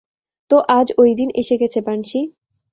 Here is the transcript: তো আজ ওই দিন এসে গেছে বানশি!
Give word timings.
তো 0.51 0.57
আজ 0.69 0.87
ওই 0.97 1.11
দিন 1.15 1.29
এসে 1.41 1.55
গেছে 1.61 1.79
বানশি! 1.81 2.19